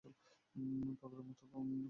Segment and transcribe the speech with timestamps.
[1.01, 1.79] পাগলের মত কথা বোলো না।